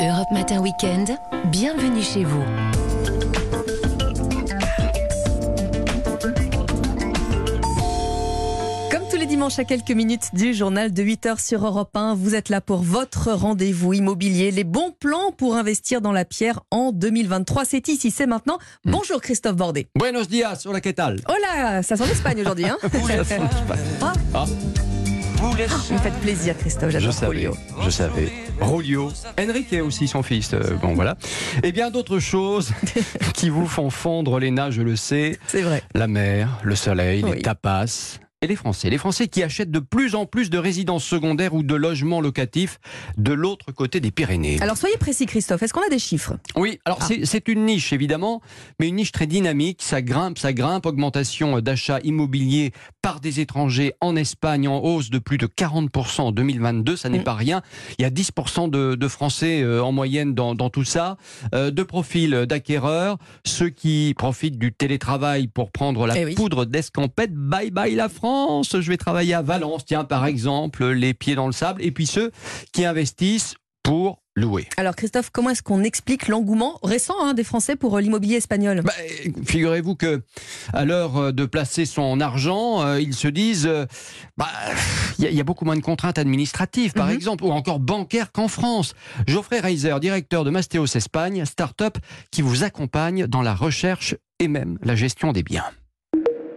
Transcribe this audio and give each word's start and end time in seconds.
Europe 0.00 0.30
Matin 0.30 0.60
Weekend, 0.60 1.18
bienvenue 1.50 2.02
chez 2.02 2.24
vous. 2.24 2.44
Comme 8.90 9.02
tous 9.10 9.16
les 9.16 9.26
dimanches 9.26 9.58
à 9.58 9.64
quelques 9.64 9.90
minutes 9.90 10.34
du 10.34 10.54
journal 10.54 10.92
de 10.92 11.02
8h 11.02 11.44
sur 11.44 11.64
Europe 11.66 11.96
1, 11.96 12.14
vous 12.14 12.34
êtes 12.34 12.48
là 12.48 12.60
pour 12.60 12.78
votre 12.78 13.32
rendez-vous 13.32 13.92
immobilier, 13.92 14.50
les 14.50 14.64
bons 14.64 14.92
plans 14.98 15.32
pour 15.36 15.56
investir 15.56 16.00
dans 16.00 16.12
la 16.12 16.24
pierre 16.24 16.60
en 16.70 16.92
2023. 16.92 17.64
C'est 17.64 17.88
ici, 17.88 18.10
c'est 18.10 18.26
maintenant. 18.26 18.58
Bonjour 18.84 19.20
Christophe 19.20 19.56
Bordet. 19.56 19.88
Buenos 19.94 20.28
dias, 20.28 20.64
hola, 20.66 20.80
¿qué 20.80 20.92
tal 20.94 21.20
Oh 21.28 21.32
là, 21.42 21.82
ça 21.82 21.96
sent 21.96 22.06
l'Espagne 22.06 22.40
aujourd'hui. 22.40 22.66
Hein 22.66 22.78
Ah, 24.00 24.12
Ah, 24.34 24.44
vous 25.40 25.94
me 25.94 25.98
faites 25.98 26.20
plaisir 26.20 26.56
Christophe, 26.58 26.90
je 26.90 26.98
j'adore 26.98 27.12
savais, 27.14 27.26
Rolio. 27.46 27.56
je 27.84 27.90
savais. 27.90 28.28
Rolio, 28.60 29.12
Enrique 29.38 29.74
aussi 29.84 30.08
son 30.08 30.22
fils, 30.22 30.52
euh, 30.52 30.74
bon 30.82 30.94
voilà. 30.94 31.16
Et 31.62 31.70
bien 31.72 31.90
d'autres 31.90 32.18
choses 32.18 32.72
qui 33.34 33.48
vous 33.48 33.66
font 33.66 33.90
fondre 33.90 34.38
les 34.40 34.50
nages, 34.50 34.74
je 34.74 34.82
le 34.82 34.96
sais. 34.96 35.38
C'est 35.46 35.62
vrai. 35.62 35.82
La 35.94 36.08
mer, 36.08 36.58
le 36.64 36.74
soleil, 36.74 37.22
Oui. 37.24 37.32
les 37.36 37.42
tapas. 37.42 38.18
Et 38.40 38.46
les 38.46 38.54
Français. 38.54 38.88
Les 38.88 38.98
Français 38.98 39.26
qui 39.26 39.42
achètent 39.42 39.72
de 39.72 39.80
plus 39.80 40.14
en 40.14 40.24
plus 40.24 40.48
de 40.48 40.58
résidences 40.58 41.02
secondaires 41.02 41.54
ou 41.54 41.64
de 41.64 41.74
logements 41.74 42.20
locatifs 42.20 42.78
de 43.16 43.32
l'autre 43.32 43.72
côté 43.72 43.98
des 43.98 44.12
Pyrénées. 44.12 44.58
Alors 44.60 44.76
soyez 44.76 44.96
précis 44.96 45.26
Christophe, 45.26 45.60
est-ce 45.64 45.72
qu'on 45.74 45.84
a 45.84 45.88
des 45.88 45.98
chiffres? 45.98 46.34
Oui, 46.54 46.78
alors 46.84 46.98
Ah. 47.02 47.04
c'est- 47.08 47.24
c'est 47.24 47.48
une 47.48 47.64
niche 47.64 47.92
évidemment, 47.92 48.40
mais 48.78 48.86
une 48.86 48.94
niche 48.94 49.10
très 49.10 49.26
dynamique. 49.26 49.80
Ça 49.82 50.02
grimpe, 50.02 50.38
ça 50.38 50.52
grimpe. 50.52 50.86
Augmentation 50.86 51.58
d'achats 51.60 51.98
immobiliers 52.04 52.70
des 53.20 53.40
étrangers 53.40 53.92
en 54.00 54.14
Espagne 54.16 54.68
en 54.68 54.78
hausse 54.82 55.10
de 55.10 55.18
plus 55.18 55.38
de 55.38 55.46
40% 55.46 56.20
en 56.20 56.32
2022. 56.32 56.96
Ça 56.96 57.08
n'est 57.08 57.18
Mm. 57.20 57.24
pas 57.24 57.34
rien. 57.34 57.62
Il 57.98 58.02
y 58.02 58.04
a 58.04 58.10
10% 58.10 58.68
de, 58.70 58.94
de 58.94 59.08
Français 59.08 59.62
euh, 59.62 59.82
en 59.82 59.90
moyenne 59.92 60.34
dans, 60.34 60.54
dans 60.54 60.70
tout 60.70 60.84
ça. 60.84 61.16
Euh, 61.54 61.70
de 61.70 61.82
profils 61.82 62.30
d'acquéreurs, 62.46 63.18
ceux 63.46 63.70
qui 63.70 64.14
profitent 64.16 64.58
du 64.58 64.72
télétravail 64.72 65.48
pour 65.48 65.70
prendre 65.72 66.06
la 66.06 66.18
Eh 66.18 66.24
oui. 66.26 66.34
poudre 66.34 66.64
d'escampette. 66.64 67.32
Bye 67.34 67.70
bye 67.70 67.94
la 67.94 68.08
France. 68.08 68.76
Je 68.78 68.88
vais 68.88 68.96
travailler 68.96 69.34
à 69.34 69.42
Valence, 69.42 69.84
tiens 69.84 70.04
par 70.04 70.26
exemple, 70.26 70.86
les 70.88 71.14
pieds 71.14 71.34
dans 71.34 71.46
le 71.46 71.52
sable. 71.52 71.82
Et 71.82 71.90
puis 71.92 72.06
ceux 72.06 72.30
qui 72.72 72.84
investissent 72.84 73.54
pour 73.82 74.22
louer. 74.36 74.68
Alors 74.76 74.94
Christophe, 74.94 75.30
comment 75.30 75.50
est-ce 75.50 75.62
qu'on 75.62 75.82
explique 75.82 76.28
l'engouement 76.28 76.78
récent 76.84 77.14
hein, 77.22 77.32
des 77.34 77.42
Français 77.42 77.74
pour 77.74 77.96
euh, 77.96 78.00
l'immobilier 78.00 78.36
espagnol? 78.36 78.82
Bah, 78.84 78.92
Figurez-vous 79.46 79.96
que 79.96 80.22
à 80.72 80.84
l'heure 80.84 81.16
euh, 81.16 81.32
de 81.32 81.44
placer 81.46 81.84
son 81.86 82.20
argent, 82.20 82.82
euh, 82.82 83.00
ils 83.00 83.14
se 83.14 83.28
disent, 83.28 83.66
euh, 83.66 83.86
bah, 84.36 84.48
il 85.18 85.24
y, 85.24 85.26
a- 85.26 85.30
il 85.30 85.36
y 85.36 85.40
a 85.40 85.44
beaucoup 85.44 85.64
moins 85.64 85.76
de 85.76 85.80
contraintes 85.82 86.18
administratives, 86.18 86.92
par 86.92 87.06
Mhm. 87.08 87.14
exemple, 87.14 87.44
ou 87.44 87.50
encore 87.50 87.80
bancaires 87.80 88.32
qu'en 88.32 88.48
France. 88.48 88.94
Geoffrey 89.26 89.60
Reiser, 89.60 89.94
directeur 90.00 90.44
de 90.44 90.50
Mastéos 90.50 90.86
Espagne, 90.96 91.44
start-up 91.44 91.98
qui 92.30 92.42
vous 92.42 92.64
accompagne 92.64 93.26
dans 93.26 93.42
la 93.42 93.54
recherche 93.54 94.14
et 94.40 94.48
même 94.48 94.78
la 94.82 94.94
gestion 94.94 95.32
des 95.32 95.42
biens. 95.42 95.64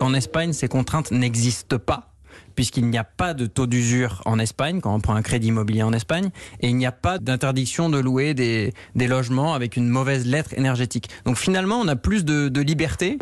En 0.00 0.14
Espagne, 0.14 0.52
ces 0.52 0.68
contraintes 0.68 1.10
n'existent 1.10 1.78
pas 1.78 2.12
puisqu'il 2.54 2.86
n'y 2.86 2.98
a 2.98 3.04
pas 3.04 3.34
de 3.34 3.46
taux 3.46 3.66
d'usure 3.68 4.20
en 4.24 4.38
Espagne 4.40 4.80
quand 4.80 4.92
on 4.92 4.98
prend 5.00 5.14
un 5.14 5.22
crédit 5.22 5.48
immobilier 5.48 5.84
en 5.84 5.92
Espagne 5.92 6.30
et 6.60 6.68
il 6.68 6.76
n'y 6.76 6.86
a 6.86 6.92
pas 6.92 7.18
d'interdiction 7.18 7.88
de 7.88 7.98
louer 7.98 8.34
des, 8.34 8.74
des 8.96 9.06
logements 9.06 9.54
avec 9.54 9.76
une 9.76 9.88
mauvaise 9.88 10.26
lettre 10.26 10.54
énergétique. 10.56 11.08
Donc 11.24 11.36
finalement, 11.36 11.76
on 11.80 11.86
a 11.86 11.94
plus 11.94 12.24
de, 12.24 12.48
de 12.48 12.60
liberté. 12.60 13.18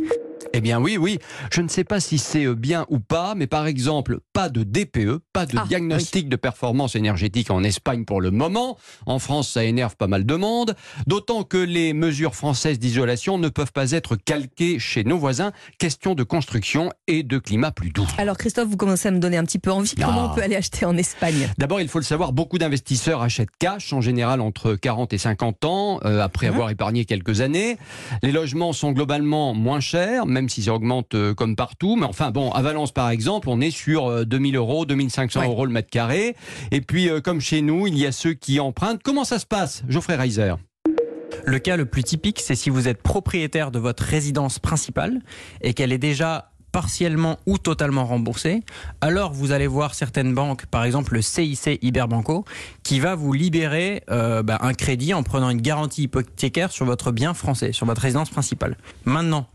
Eh 0.59 0.63
bien 0.63 0.81
oui, 0.81 0.97
oui, 0.97 1.19
je 1.53 1.61
ne 1.61 1.69
sais 1.69 1.85
pas 1.85 2.01
si 2.01 2.17
c'est 2.17 2.47
euh, 2.47 2.55
bien 2.55 2.87
ou 2.89 2.99
pas, 2.99 3.35
mais 3.35 3.47
par 3.47 3.67
exemple, 3.67 4.21
pas 4.33 4.49
de 4.49 4.63
DPE, 4.63 5.19
pas 5.35 5.45
de 5.45 5.59
Ah, 5.59 5.67
diagnostic 5.69 6.31
de 6.31 6.37
performance 6.37 6.97
énergétique 6.97 7.51
en 7.51 7.63
Espagne 7.63 8.07
pour 8.07 8.23
le 8.23 8.31
moment. 8.31 8.79
En 9.05 9.19
France, 9.19 9.51
ça 9.51 9.65
énerve 9.65 9.97
pas 9.97 10.07
mal 10.07 10.25
de 10.25 10.35
monde, 10.35 10.75
d'autant 11.07 11.43
que 11.43 11.59
les 11.59 11.93
mesures 11.93 12.35
françaises 12.35 12.79
d'isolation 12.79 13.37
ne 13.37 13.51
peuvent 13.51 13.73
pas 13.73 13.91
être 13.91 14.17
calquées 14.17 14.79
chez 14.79 15.05
nos 15.05 15.19
voisins. 15.19 15.53
Question 15.79 16.15
de 16.15 16.23
construction 16.23 16.91
et 17.07 17.23
de 17.23 17.37
climat 17.37 17.71
plus 17.71 17.91
doux. 17.91 18.09
Alors 18.17 18.39
Christophe, 18.39 18.69
vous 18.71 18.79
commencez 18.79 19.09
à 19.09 19.11
me 19.11 19.19
donner 19.19 19.37
un 19.37 19.45
petit 19.45 19.59
peu 19.59 19.71
envie. 19.71 19.95
Comment 19.95 20.29
Ah. 20.29 20.31
on 20.33 20.35
peut 20.35 20.43
aller 20.43 20.57
acheter 20.57 20.87
en 20.87 20.97
Espagne? 20.97 21.51
D'abord, 21.59 21.83
il 21.83 21.89
faut 21.89 21.99
le 21.99 22.05
savoir, 22.05 22.33
beaucoup 22.33 22.57
d'investisseurs 22.57 23.21
achètent 23.21 23.55
cash, 23.59 23.93
en 23.93 24.01
général 24.01 24.41
entre 24.41 24.75
40 24.75 25.13
et 25.13 25.19
50 25.19 25.67
ans, 25.67 26.01
euh, 26.07 26.23
après 26.23 26.47
Mhm. 26.47 26.53
avoir 26.55 26.71
épargné 26.71 27.05
quelques 27.05 27.43
années. 27.43 27.77
Les 28.23 28.33
logements 28.33 28.73
sont 28.73 28.93
globalement 28.93 29.53
moins 29.53 29.81
chers, 29.81 30.25
même 30.25 30.46
s'ils 30.49 30.71
augmentent 30.71 31.15
euh, 31.15 31.35
comme 31.35 31.57
partout. 31.57 31.97
Mais 31.97 32.07
enfin, 32.07 32.31
bon, 32.31 32.51
à 32.53 32.63
Valence, 32.63 32.93
par 32.93 33.11
exemple, 33.11 33.49
on 33.49 33.61
est 33.61 33.71
sur 33.71 34.07
euh, 34.07 34.25
2000 34.25 34.57
euros, 34.57 34.87
2500 34.87 35.41
Ouais. 35.41 35.47
euros 35.47 35.67
le 35.67 35.73
mètre 35.73 35.91
carré. 35.91 36.37
Et 36.71 36.81
puis, 36.81 37.09
euh, 37.09 37.21
comme 37.21 37.41
chez 37.41 37.63
nous, 37.63 37.87
il 37.87 37.97
y 37.99 38.07
a 38.07 38.13
ceux 38.13 38.35
qui 38.35 38.61
empruntent. 38.61 39.03
Comment 39.03 39.25
ça 39.25 39.39
se 39.39 39.47
passe, 39.47 39.83
Geoffrey 39.89 40.17
Reiser? 40.17 40.55
Le 41.45 41.59
cas 41.59 41.77
le 41.77 41.87
plus 41.87 42.03
typique, 42.03 42.41
c'est 42.41 42.55
si 42.55 42.71
vous 42.71 42.89
êtes 42.89 43.03
propriétaire 43.03 43.71
de 43.71 43.79
votre 43.79 44.03
résidence 44.03 44.59
principale 44.59 45.21
et 45.61 45.75
qu'elle 45.75 45.93
est 45.93 45.99
déjà 45.99 46.51
partiellement 46.73 47.39
ou 47.47 47.57
totalement 47.57 48.05
remboursée, 48.05 48.63
alors 49.01 49.33
vous 49.33 49.53
allez 49.53 49.67
voir 49.67 49.95
certaines 49.95 50.35
banques, 50.35 50.67
par 50.67 50.85
exemple 50.85 51.15
le 51.15 51.23
CIC 51.23 51.79
Iberbanco, 51.83 52.45
qui 52.83 53.01
va 53.01 53.15
vous 53.15 53.33
libérer 53.33 54.03
euh, 54.11 54.43
bah, 54.43 54.59
un 54.61 54.75
crédit 54.75 55.15
en 55.15 55.23
prenant 55.23 55.49
une 55.49 55.63
garantie 55.63 56.03
hypothécaire 56.03 56.71
sur 56.71 56.85
votre 56.85 57.13
bien 57.13 57.33
français, 57.33 57.73
sur 57.73 57.87
votre 57.87 58.03
résidence 58.03 58.29
principale. 58.29 58.77
Maintenant, 59.07 59.47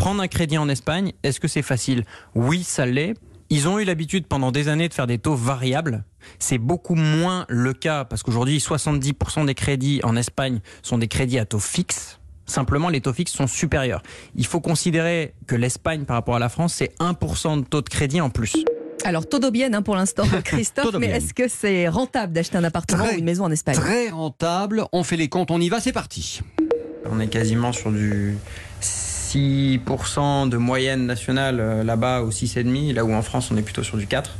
prendre 0.00 0.22
un 0.22 0.28
crédit 0.28 0.56
en 0.56 0.70
Espagne, 0.70 1.12
est-ce 1.22 1.40
que 1.40 1.46
c'est 1.46 1.60
facile? 1.60 2.04
Oui, 2.34 2.62
ça 2.62 2.86
l'est. 2.86 3.12
Ils 3.50 3.68
ont 3.68 3.78
eu 3.78 3.84
l'habitude 3.84 4.26
pendant 4.26 4.50
des 4.50 4.68
années 4.68 4.88
de 4.88 4.94
faire 4.94 5.06
des 5.06 5.18
taux 5.18 5.34
variables. 5.34 6.04
C'est 6.38 6.56
beaucoup 6.56 6.94
moins 6.94 7.44
le 7.50 7.74
cas 7.74 8.06
parce 8.06 8.22
qu'aujourd'hui, 8.22 8.56
70% 8.56 9.44
des 9.44 9.54
crédits 9.54 10.00
en 10.02 10.16
Espagne 10.16 10.60
sont 10.80 10.96
des 10.96 11.06
crédits 11.06 11.38
à 11.38 11.44
taux 11.44 11.58
fixe. 11.58 12.18
Simplement, 12.46 12.88
les 12.88 13.02
taux 13.02 13.12
fixes 13.12 13.32
sont 13.34 13.46
supérieurs. 13.46 14.02
Il 14.36 14.46
faut 14.46 14.60
considérer 14.60 15.34
que 15.46 15.54
l'Espagne, 15.54 16.06
par 16.06 16.16
rapport 16.16 16.36
à 16.36 16.38
la 16.38 16.48
France, 16.48 16.72
c'est 16.72 16.98
1% 16.98 17.60
de 17.60 17.64
taux 17.66 17.82
de 17.82 17.88
crédit 17.90 18.22
en 18.22 18.30
plus. 18.30 18.56
Alors 19.04 19.28
todo 19.28 19.50
bien 19.50 19.74
hein, 19.74 19.82
pour 19.82 19.96
l'instant 19.96 20.24
Christophe, 20.44 20.96
mais 20.98 21.08
est-ce 21.08 21.34
que 21.34 21.46
c'est 21.46 21.88
rentable 21.88 22.32
d'acheter 22.32 22.56
un 22.56 22.64
appartement 22.64 23.04
Très, 23.04 23.16
ou 23.16 23.18
une 23.18 23.24
maison 23.26 23.44
en 23.44 23.50
Espagne? 23.50 23.74
Très 23.74 24.08
rentable, 24.08 24.84
on 24.92 25.04
fait 25.04 25.16
les 25.16 25.28
comptes, 25.28 25.50
on 25.50 25.60
y 25.60 25.68
va, 25.68 25.78
c'est 25.78 25.92
parti. 25.92 26.40
On 27.04 27.20
est 27.20 27.28
quasiment 27.28 27.72
sur 27.72 27.92
du 27.92 28.38
6% 29.30 30.48
de 30.48 30.56
moyenne 30.56 31.06
nationale 31.06 31.60
euh, 31.60 31.84
là-bas 31.84 32.22
au 32.22 32.30
6,5, 32.30 32.92
là 32.94 33.04
où 33.04 33.12
en 33.12 33.22
France 33.22 33.50
on 33.52 33.56
est 33.56 33.62
plutôt 33.62 33.84
sur 33.84 33.96
du 33.96 34.06
4. 34.08 34.36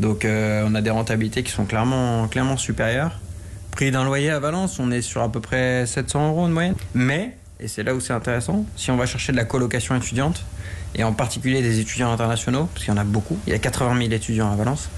Donc 0.00 0.24
euh, 0.24 0.64
on 0.66 0.74
a 0.74 0.80
des 0.80 0.90
rentabilités 0.90 1.44
qui 1.44 1.52
sont 1.52 1.64
clairement, 1.66 2.26
clairement 2.26 2.56
supérieures. 2.56 3.20
Prix 3.70 3.92
d'un 3.92 4.04
loyer 4.04 4.30
à 4.30 4.40
Valence, 4.40 4.80
on 4.80 4.90
est 4.90 5.02
sur 5.02 5.22
à 5.22 5.30
peu 5.30 5.40
près 5.40 5.86
700 5.86 6.30
euros 6.30 6.48
de 6.48 6.52
moyenne. 6.52 6.74
Mais, 6.94 7.36
et 7.60 7.68
c'est 7.68 7.84
là 7.84 7.94
où 7.94 8.00
c'est 8.00 8.12
intéressant, 8.12 8.66
si 8.76 8.90
on 8.90 8.96
va 8.96 9.06
chercher 9.06 9.30
de 9.30 9.36
la 9.36 9.44
colocation 9.44 9.94
étudiante, 9.94 10.44
et 10.94 11.04
en 11.04 11.12
particulier 11.12 11.62
des 11.62 11.78
étudiants 11.78 12.12
internationaux, 12.12 12.68
parce 12.74 12.84
qu'il 12.84 12.92
y 12.92 12.96
en 12.96 13.00
a 13.00 13.04
beaucoup, 13.04 13.38
il 13.46 13.52
y 13.52 13.56
a 13.56 13.58
80 13.58 13.98
000 13.98 14.12
étudiants 14.12 14.50
à 14.52 14.56
Valence, 14.56 14.90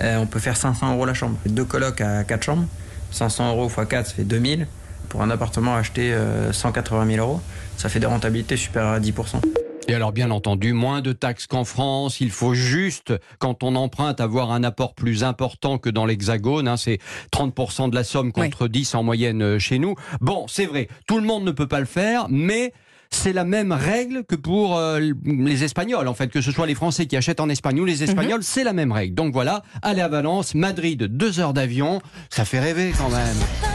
euh, 0.00 0.18
on 0.18 0.26
peut 0.26 0.38
faire 0.38 0.56
500 0.56 0.94
euros 0.94 1.04
la 1.04 1.14
chambre. 1.14 1.36
Deux 1.46 1.64
colocs 1.64 2.00
à 2.00 2.22
4 2.22 2.42
chambres, 2.42 2.66
500 3.10 3.50
euros 3.50 3.66
x 3.68 3.88
4, 3.88 4.06
ça 4.06 4.14
fait 4.14 4.24
2000 4.24 4.68
pour 5.12 5.20
un 5.20 5.28
appartement 5.28 5.74
acheté 5.74 6.14
euh, 6.14 6.54
180 6.54 7.06
000 7.16 7.26
euros, 7.28 7.40
ça 7.76 7.90
fait 7.90 8.00
des 8.00 8.06
rentabilités 8.06 8.56
supérieures 8.56 8.94
à 8.94 8.98
10%. 8.98 9.42
Et 9.86 9.94
alors, 9.94 10.10
bien 10.10 10.30
entendu, 10.30 10.72
moins 10.72 11.02
de 11.02 11.12
taxes 11.12 11.46
qu'en 11.46 11.64
France. 11.64 12.22
Il 12.22 12.30
faut 12.30 12.54
juste, 12.54 13.12
quand 13.38 13.62
on 13.62 13.74
emprunte, 13.76 14.22
avoir 14.22 14.52
un 14.52 14.64
apport 14.64 14.94
plus 14.94 15.22
important 15.22 15.76
que 15.76 15.90
dans 15.90 16.06
l'Hexagone. 16.06 16.66
hein. 16.66 16.78
c'est 16.78 16.98
30% 17.30 17.90
de 17.90 17.94
la 17.94 18.04
somme 18.04 18.32
contre 18.32 18.68
10 18.68 18.94
en 18.94 19.02
moyenne 19.02 19.42
euh, 19.42 19.58
chez 19.58 19.78
nous. 19.78 19.96
Bon, 20.22 20.46
c'est 20.48 20.64
vrai, 20.64 20.88
tout 21.06 21.18
le 21.18 21.26
monde 21.26 21.44
ne 21.44 21.50
peut 21.50 21.68
pas 21.68 21.80
le 21.80 21.86
faire, 21.86 22.28
mais 22.30 22.72
c'est 23.10 23.34
la 23.34 23.44
même 23.44 23.72
règle 23.72 24.24
que 24.24 24.34
pour 24.34 24.78
euh, 24.78 24.98
les 25.26 25.62
Espagnols, 25.62 26.08
en 26.08 26.14
fait, 26.14 26.28
que 26.28 26.40
ce 26.40 26.52
soit 26.52 26.66
les 26.66 26.74
Français 26.74 27.04
qui 27.04 27.18
achètent 27.18 27.40
en 27.40 27.50
Espagne 27.50 27.78
ou 27.78 27.84
les 27.84 28.02
Espagnols, 28.02 28.42
c'est 28.42 28.64
la 28.64 28.72
même 28.72 28.92
règle. 28.92 29.14
Donc 29.14 29.34
voilà, 29.34 29.62
aller 29.82 30.00
à 30.00 30.08
Valence, 30.08 30.54
Madrid, 30.54 31.02
deux 31.02 31.38
heures 31.38 31.52
d'avion, 31.52 32.00
ça 32.30 32.46
fait 32.46 32.60
rêver 32.60 32.94
quand 32.96 33.10
même. 33.10 33.71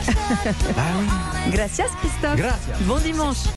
Ah 0.77 0.91
oui, 0.99 1.07
Gracias 1.51 1.87
Christophe. 2.01 2.35
gracias. 2.35 2.79
Bon 2.85 2.99
dimanche. 2.99 3.39